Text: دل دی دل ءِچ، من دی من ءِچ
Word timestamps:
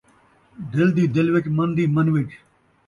دل 0.73 0.87
دی 0.95 1.05
دل 1.15 1.27
ءِچ، 1.37 1.45
من 1.55 1.69
دی 1.75 1.83
من 1.95 2.07
ءِچ 2.21 2.31